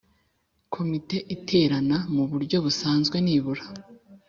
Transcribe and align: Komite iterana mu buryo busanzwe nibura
Komite 0.73 1.15
iterana 1.35 1.97
mu 2.15 2.23
buryo 2.31 2.57
busanzwe 2.65 3.15
nibura 3.25 3.63